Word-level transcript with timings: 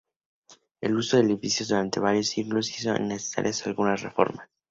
El 0.81 0.95
uso 0.95 1.17
del 1.17 1.27
edificio 1.27 1.63
durante 1.67 1.99
varios 1.99 2.29
siglos 2.29 2.71
hizo 2.75 2.91
necesarias 2.95 3.67
algunas 3.67 4.01
reformas. 4.01 4.49